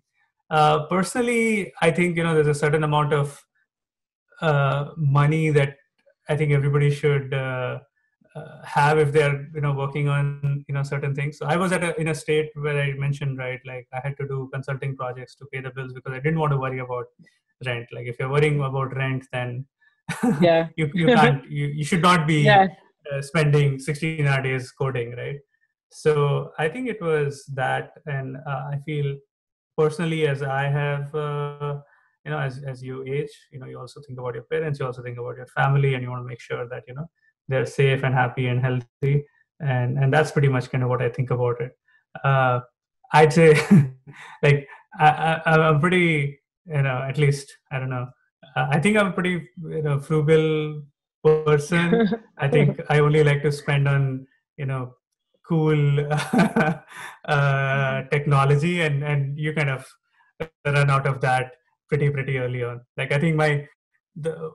[0.50, 3.42] Uh, personally i think you know there's a certain amount of
[4.98, 5.76] money that
[6.28, 7.80] I think everybody should uh,
[8.34, 11.38] uh, have if they're you know working on you know certain things.
[11.38, 14.16] So I was at a, in a state where I mentioned right, like I had
[14.18, 17.06] to do consulting projects to pay the bills because I didn't want to worry about
[17.66, 17.88] rent.
[17.92, 19.66] Like if you're worrying about rent, then
[20.40, 22.68] yeah, you you can't you, you should not be yeah.
[23.12, 25.38] uh, spending 16 hour days coding, right?
[25.90, 29.16] So I think it was that, and uh, I feel
[29.76, 31.80] personally as I have uh,
[32.24, 34.86] you know as, as you age you know you also think about your parents you
[34.86, 37.08] also think about your family and you want to make sure that you know
[37.48, 39.24] they're safe and happy and healthy.
[39.60, 41.72] And and that's pretty much kind of what i think about it.
[42.24, 42.60] Uh,
[43.14, 43.54] i'd say
[44.42, 44.68] like
[44.98, 48.08] I, I i'm pretty you know at least i don't know
[48.56, 50.82] i think i'm pretty you know frugal
[51.24, 52.08] person.
[52.36, 54.94] I think i only like to spend on you know
[55.46, 56.00] cool
[57.24, 59.86] uh, technology and and you kind of
[60.66, 61.52] run out of that
[61.88, 62.80] pretty pretty early on.
[62.96, 63.66] Like I think my
[64.16, 64.50] the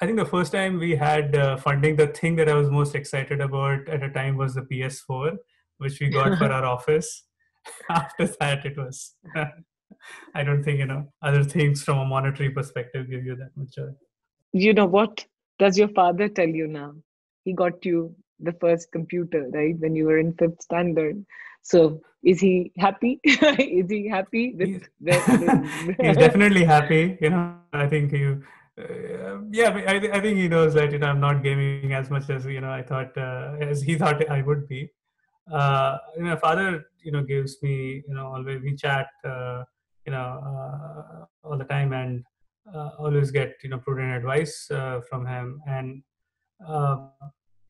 [0.00, 2.94] I think the first time we had uh, funding, the thing that I was most
[2.94, 5.36] excited about at a time was the PS4,
[5.76, 7.24] which we got for our office.
[7.90, 9.14] After that, it was.
[10.34, 13.74] I don't think you know other things from a monetary perspective give you that much
[13.74, 13.90] joy.
[14.52, 15.24] You know what
[15.58, 16.94] does your father tell you now?
[17.44, 19.78] He got you the first computer, right?
[19.78, 21.24] When you were in fifth standard.
[21.62, 23.20] So is he happy?
[23.24, 24.88] is he happy with, he's,
[26.00, 27.18] he's definitely happy.
[27.20, 28.42] You know, I think you.
[28.78, 32.30] Uh, yeah, I, I think he knows that you know I'm not gaming as much
[32.30, 34.90] as you know I thought uh, as he thought I would be.
[35.50, 39.64] Uh, you know, father, you know, gives me you know always we chat, uh,
[40.06, 42.22] you know, uh, all the time and
[42.74, 44.66] uh, always get you know prudent advice
[45.08, 46.02] from him and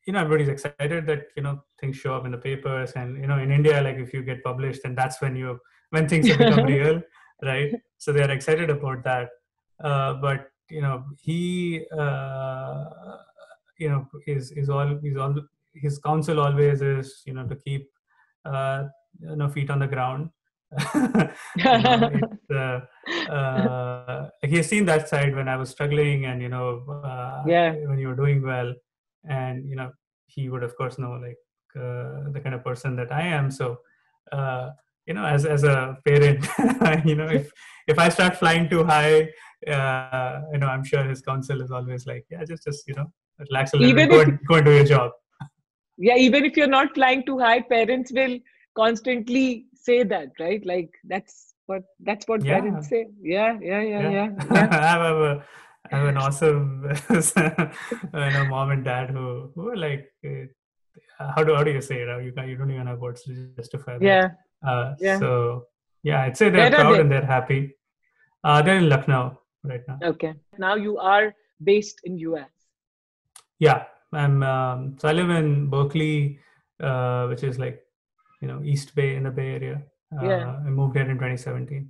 [0.05, 3.27] you know everybody's excited that you know things show up in the papers and you
[3.27, 5.59] know in india like if you get published then that's when you
[5.91, 7.01] when things become real
[7.41, 7.73] right?
[7.97, 9.29] So they're excited about that.
[9.83, 12.85] Uh, but you know he uh,
[13.77, 15.35] you know is is all is all
[15.73, 17.89] his counsel always is you know to keep
[18.45, 18.83] uh,
[19.19, 20.29] you know feet on the ground.
[21.57, 22.01] Know,
[22.55, 22.79] uh,
[23.29, 27.73] uh, he has seen that side when I was struggling and you know uh, yeah.
[27.73, 28.73] when you were doing well
[29.27, 29.91] and you know
[30.25, 31.37] he would of course know like
[31.75, 33.49] uh, the kind of person that i am.
[33.51, 33.77] So
[34.31, 34.71] uh,
[35.05, 36.45] you know as as a parent
[37.05, 37.51] you know if
[37.87, 39.29] if i start flying too high
[39.67, 43.07] uh, you know i'm sure his counsel is always like yeah just just you know
[43.39, 45.11] relax a little even bit, go, if, and, go and do your job.
[45.97, 48.37] Yeah even if you're not flying too high parents will
[48.75, 50.65] constantly say that right?
[50.65, 52.59] Like that's what that's what yeah.
[52.59, 53.07] parents say.
[53.21, 54.67] Yeah yeah yeah yeah, yeah, yeah.
[54.71, 55.43] I have a
[55.91, 61.55] have an awesome you know, mom and dad who who are like uh, how do
[61.55, 62.07] how do you say it?
[62.23, 64.05] You you don't even have words to justify that.
[64.05, 64.29] Yeah.
[64.67, 65.19] Uh, yeah.
[65.19, 65.65] So
[66.03, 66.99] yeah, I'd say they're Where proud they?
[67.01, 67.75] and they're happy.
[68.43, 69.99] Uh, they're in Lucknow right now.
[70.03, 70.33] Okay.
[70.57, 71.33] Now you are
[71.63, 72.49] based in US.
[73.59, 73.83] Yeah,
[74.13, 74.41] I'm.
[74.43, 76.39] Um, so I live in Berkeley,
[76.81, 77.81] uh, which is like
[78.41, 79.83] you know East Bay in the Bay Area.
[80.11, 80.55] Uh, yeah.
[80.65, 81.89] I moved here in 2017.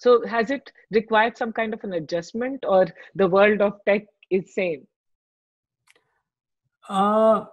[0.00, 4.54] So has it required some kind of an adjustment or the world of tech is
[4.54, 4.86] same?
[6.88, 7.44] Uh,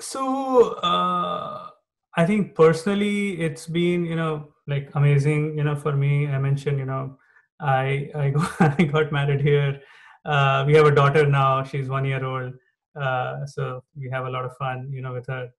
[0.00, 1.68] so uh,
[2.16, 6.78] I think personally it's been, you know, like amazing, you know, for me, I mentioned,
[6.78, 7.18] you know,
[7.60, 9.82] I, I, got, I got married here.
[10.24, 12.54] Uh, we have a daughter now, she's one year old.
[12.98, 15.50] Uh, so we have a lot of fun, you know, with her.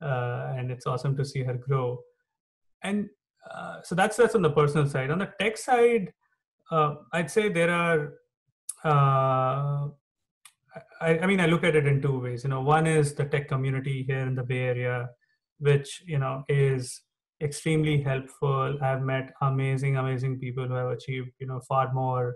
[0.00, 1.98] Uh, and it's awesome to see her grow.
[2.82, 3.10] And
[3.50, 5.10] uh, so that's that's on the personal side.
[5.10, 6.12] On the tech side,
[6.70, 8.14] uh, I'd say there are.
[8.84, 9.88] Uh,
[11.00, 12.42] I, I, mean, I look at it in two ways.
[12.44, 15.08] You know, one is the tech community here in the Bay Area,
[15.58, 17.02] which you know is
[17.42, 18.78] extremely helpful.
[18.82, 22.34] I've met amazing, amazing people who have achieved you know far more.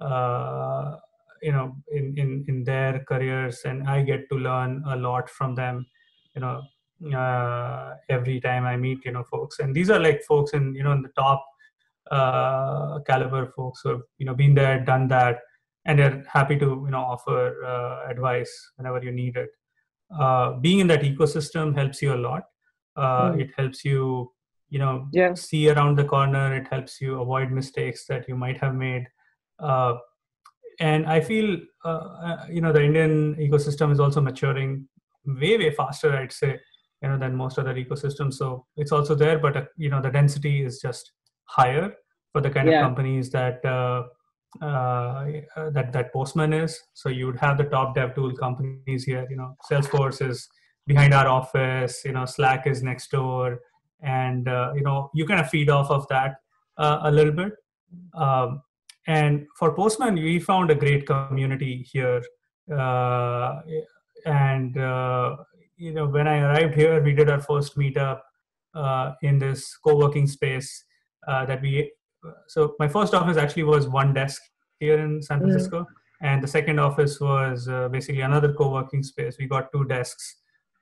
[0.00, 0.96] Uh,
[1.42, 5.54] you know, in, in in their careers, and I get to learn a lot from
[5.54, 5.86] them.
[6.34, 6.62] You know,
[7.14, 10.82] uh, every time I meet you know folks, and these are like folks in you
[10.82, 11.44] know in the top
[12.10, 15.38] uh, caliber folks who have you know been there, done that,
[15.84, 19.50] and they're happy to you know offer uh, advice whenever you need it.
[20.18, 22.42] Uh, being in that ecosystem helps you a lot.
[22.98, 23.40] Mm.
[23.40, 24.32] It helps you
[24.68, 25.34] you know yeah.
[25.34, 26.54] see around the corner.
[26.56, 29.06] It helps you avoid mistakes that you might have made.
[29.58, 29.94] Uh,
[30.80, 34.88] and I feel uh, you know the Indian ecosystem is also maturing
[35.24, 36.16] way way faster.
[36.16, 36.58] I'd say
[37.02, 38.34] you know than most other ecosystems.
[38.34, 41.12] So it's also there but uh, you know the density is just
[41.44, 41.94] higher
[42.32, 42.80] for the kind yeah.
[42.80, 44.04] of companies that uh,
[44.64, 45.24] uh,
[45.70, 46.80] that that postman is.
[46.94, 50.48] So you would have the top dev tool companies here you know salesforce is
[50.86, 53.60] behind our office you know slack is next door
[54.02, 56.36] and uh, you know you kind of feed off of that
[56.78, 57.52] uh, a little bit.
[58.14, 58.62] Um,
[59.06, 62.22] and for postman we found a great community here
[62.72, 63.60] uh,
[64.26, 64.76] and
[65.80, 68.20] you know, when I arrived here, we did our first meetup
[68.74, 70.84] uh, in this co-working space
[71.26, 71.90] uh, that we.
[72.48, 74.42] So my first office actually was one desk
[74.78, 75.48] here in San mm-hmm.
[75.48, 75.86] Francisco,
[76.20, 79.36] and the second office was uh, basically another co-working space.
[79.38, 80.36] We got two desks,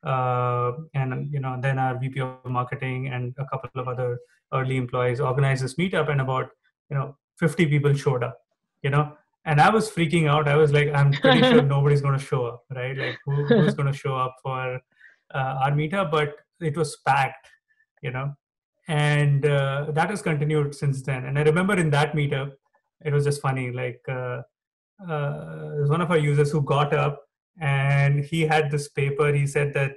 [0.05, 4.19] uh, and you know, then our VP of marketing and a couple of other
[4.53, 6.51] early employees organized this meetup, and about
[6.91, 8.37] you know 50 people showed up.
[8.83, 9.13] You know,
[9.45, 10.49] and I was freaking out.
[10.49, 12.97] I was like, I'm pretty sure nobody's going to show up, right?
[12.97, 14.81] Like, who, who's going to show up for
[15.35, 16.11] our meetup?
[16.11, 17.49] But it was packed,
[18.03, 18.35] you know,
[18.89, 21.27] and uh, that has continued since then.
[21.27, 22.53] And I remember in that meetup,
[23.05, 23.71] it was just funny.
[23.71, 24.43] Like, uh,
[25.09, 27.23] uh, there's one of our users who got up
[27.61, 29.33] and he had this paper.
[29.33, 29.93] He said that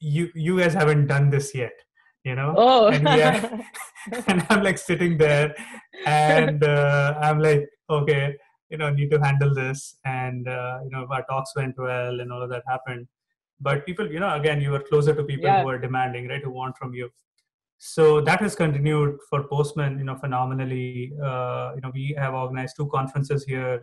[0.00, 1.72] you you guys haven't done this yet
[2.24, 2.88] you know oh.
[2.88, 3.64] and, are,
[4.26, 5.54] and i'm like sitting there
[6.06, 8.34] and uh, i'm like okay
[8.70, 12.32] you know need to handle this and uh, you know our talks went well and
[12.32, 13.06] all of that happened
[13.66, 15.62] but people you know again you were closer to people yeah.
[15.62, 17.10] who are demanding right who want from you.
[17.78, 21.12] So that has continued for postman you know phenomenally.
[21.30, 23.82] Uh, you know we have organized two conferences here.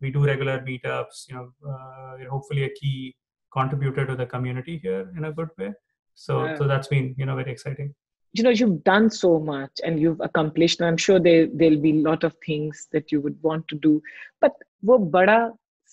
[0.00, 3.16] We do regular meetups you know uh, you're hopefully a key
[3.52, 5.72] contributor to the community here in a good way.
[6.14, 6.56] So yeah.
[6.58, 7.94] so that's been you know very exciting.
[8.32, 11.90] You know you've done so much and you've accomplished and i'm sure there there'll be
[11.96, 13.94] a lot of things that you would want to do.
[14.40, 14.54] But
[14.90, 15.38] wo bada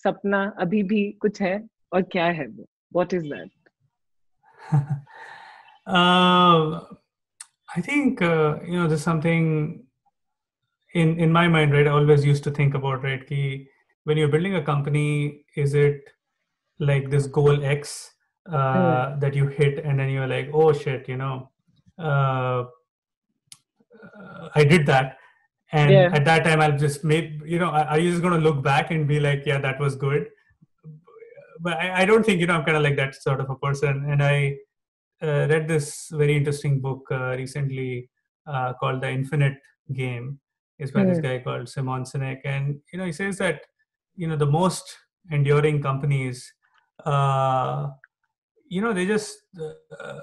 [0.04, 1.56] sapna abhi bhi kuch hai
[1.98, 3.50] aur kya hai wo what is that?
[5.88, 6.82] uh,
[7.76, 9.84] I think uh, you know there's something
[10.94, 11.88] in in my mind, right?
[11.88, 13.26] I always used to think about right.
[13.26, 13.68] Ki
[14.04, 16.02] when you're building a company, is it
[16.80, 18.12] like this goal X
[18.52, 19.20] uh, mm.
[19.20, 21.50] that you hit, and then you're like, oh shit, you know,
[22.00, 22.64] uh,
[24.56, 25.18] I did that,
[25.72, 26.10] and yeah.
[26.14, 28.92] at that time I'll just make you know, are you just going to look back
[28.92, 30.28] and be like, yeah, that was good?
[31.60, 33.56] But I, I don't think you know I'm kind of like that sort of a
[33.56, 34.56] person, and I
[35.22, 38.10] uh, read this very interesting book uh, recently
[38.48, 39.58] uh, called The Infinite
[39.94, 40.40] Game.
[40.78, 41.10] Is by mm.
[41.10, 41.24] this hmm.
[41.24, 43.62] guy called Simon Sinek, and you know he says that
[44.16, 44.98] you know the most
[45.30, 46.54] enduring companies,
[47.06, 47.90] uh,
[48.70, 50.14] you know they just uh,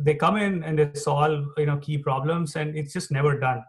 [0.00, 3.64] they come in and they solve you know key problems, and it's just never done.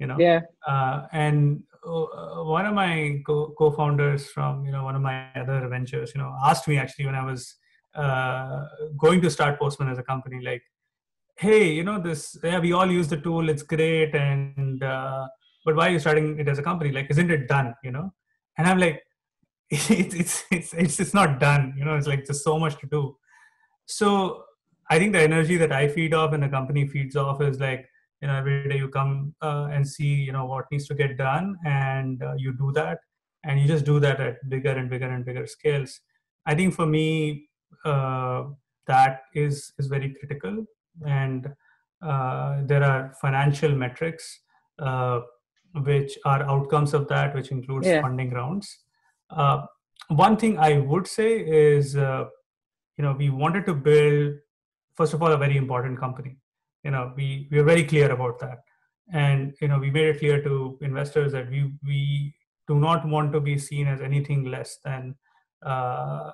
[0.00, 0.16] You know.
[0.18, 0.40] Yeah.
[0.66, 6.12] Uh, and one of my co- co-founders from you know one of my other ventures,
[6.14, 7.54] you know, asked me actually when I was
[7.94, 8.64] uh,
[8.96, 10.62] going to start Postman as a company, like,
[11.36, 15.26] hey, you know, this, yeah, we all use the tool, it's great, and uh,
[15.64, 16.92] but why are you starting it as a company?
[16.92, 17.74] Like, isn't it done?
[17.82, 18.12] You know,
[18.56, 19.02] and I'm like,
[19.70, 21.74] it's it's it's it's, it's not done.
[21.76, 23.16] You know, it's like there's so much to do.
[23.86, 24.44] So
[24.90, 27.88] I think the energy that I feed off and the company feeds off is like,
[28.20, 31.16] you know, every day you come uh, and see, you know, what needs to get
[31.16, 32.98] done, and uh, you do that,
[33.44, 36.00] and you just do that at bigger and bigger and bigger scales.
[36.46, 37.48] I think for me,
[37.84, 38.44] uh,
[38.88, 40.64] that is is very critical
[41.06, 41.48] and
[42.02, 44.40] uh, there are financial metrics
[44.78, 45.20] uh,
[45.84, 48.00] which are outcomes of that which includes yeah.
[48.00, 48.78] funding rounds
[49.30, 49.62] uh,
[50.08, 52.24] one thing i would say is uh,
[52.96, 54.34] you know we wanted to build
[54.94, 56.36] first of all a very important company
[56.84, 58.58] you know we we are very clear about that.
[59.12, 62.34] And you know we made it clear to investors that we we
[62.66, 65.14] do not want to be seen as anything less than
[65.64, 66.30] uh,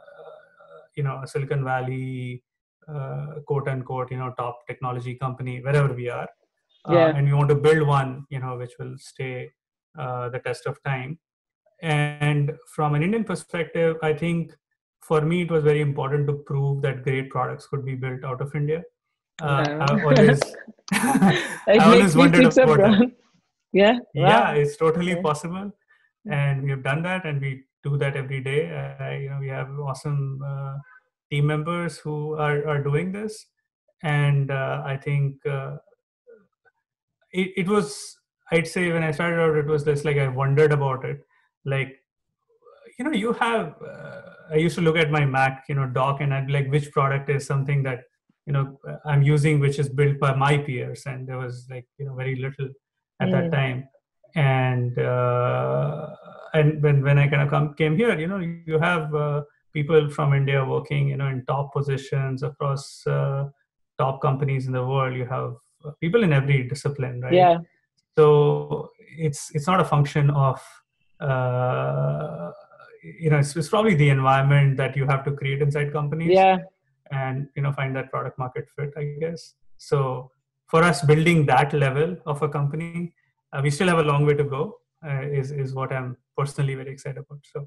[0.97, 2.43] you know a silicon valley
[2.89, 6.29] uh, quote unquote you know top technology company wherever we are.
[6.87, 7.17] Uh, yeah.
[7.17, 9.51] and we want to build one you know which will stay
[9.99, 11.19] uh, the test of time.
[11.81, 14.55] And from an indian perspective i think
[15.03, 18.41] for me it was very important to prove that great products could be built out
[18.41, 18.83] of india
[19.43, 20.41] uh, i always
[20.93, 23.11] i always wondered about that
[23.73, 24.29] yeah wow.
[24.29, 25.23] yeah it's totally okay.
[25.23, 25.73] possible
[26.31, 28.71] and we have done that and we do that every day.
[28.73, 30.79] Uh, you know, we have awesome uh,
[31.31, 33.47] team members who are, are doing this,
[34.03, 35.77] and uh, I think uh,
[37.31, 38.17] it, it was.
[38.51, 41.21] I'd say when I started out, it was just like I wondered about it,
[41.65, 41.97] like
[42.99, 43.75] you know, you have.
[43.83, 44.21] Uh,
[44.51, 46.91] I used to look at my Mac, you know, dock, and I'd be like, which
[46.93, 48.01] product is something that
[48.47, 52.07] you know I'm using, which is built by my peers, and there was like you
[52.07, 52.69] know very little
[53.21, 53.33] at mm.
[53.33, 53.89] that time
[54.35, 56.11] and uh,
[56.53, 59.43] and when when I kind of come came here, you know, you have uh,
[59.73, 63.49] people from India working, you know, in top positions across uh,
[63.99, 65.15] top companies in the world.
[65.15, 67.33] You have uh, people in every discipline, right?
[67.33, 67.59] Yeah.
[68.17, 70.61] So it's it's not a function of
[71.21, 72.51] uh,
[73.03, 76.33] you know it's, it's probably the environment that you have to create inside companies.
[76.33, 76.59] Yeah.
[77.11, 79.55] And you know find that product market fit, I guess.
[79.77, 80.31] So
[80.67, 83.15] for us, building that level of a company
[83.55, 84.79] uh, we still have a long way to go.
[85.07, 87.41] Uh, is is what I'm personally very excited about.
[87.53, 87.67] So